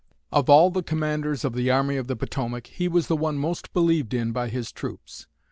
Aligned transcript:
Of 0.31 0.49
all 0.49 0.71
the 0.71 0.81
commanders 0.81 1.45
of 1.45 1.53
the 1.53 1.69
Army 1.69 1.95
of 1.95 2.07
the 2.07 2.15
Potomac, 2.15 2.65
he 2.65 2.87
was 2.87 3.05
the 3.05 3.15
one 3.15 3.37
most 3.37 3.71
believed 3.71 4.15
in 4.15 4.31
by 4.31 4.49
his 4.49 4.71
troops. 4.71 5.27